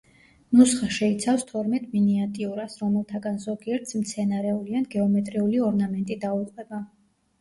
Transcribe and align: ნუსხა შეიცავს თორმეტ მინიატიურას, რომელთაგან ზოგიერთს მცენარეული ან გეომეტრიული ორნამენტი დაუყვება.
ნუსხა 0.59 0.87
შეიცავს 0.95 1.43
თორმეტ 1.49 1.83
მინიატიურას, 1.91 2.77
რომელთაგან 2.85 3.37
ზოგიერთს 3.45 3.99
მცენარეული 4.03 4.79
ან 4.81 4.89
გეომეტრიული 4.97 5.63
ორნამენტი 5.71 6.19
დაუყვება. 6.25 6.85